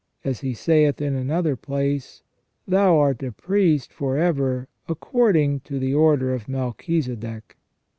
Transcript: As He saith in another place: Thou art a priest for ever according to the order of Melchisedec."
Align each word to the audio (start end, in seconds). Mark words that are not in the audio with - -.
As 0.23 0.39
He 0.39 0.55
saith 0.55 0.99
in 0.99 1.13
another 1.13 1.55
place: 1.55 2.23
Thou 2.67 2.97
art 2.97 3.21
a 3.21 3.31
priest 3.31 3.93
for 3.93 4.17
ever 4.17 4.67
according 4.89 5.59
to 5.59 5.77
the 5.77 5.93
order 5.93 6.33
of 6.33 6.47
Melchisedec." 6.47 7.55